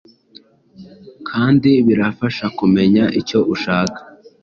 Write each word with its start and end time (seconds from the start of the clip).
kandi 1.29 1.71
birafasha 1.87 2.45
kumenya 2.57 3.03
icyo 3.19 3.39
ushaka 3.53 3.99